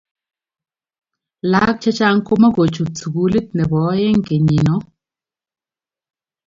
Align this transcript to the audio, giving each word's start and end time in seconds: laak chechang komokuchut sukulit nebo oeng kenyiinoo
laak 1.51 1.75
chechang 1.83 2.19
komokuchut 2.27 2.91
sukulit 2.99 3.47
nebo 3.57 3.77
oeng 3.89 4.19
kenyiinoo 4.27 4.81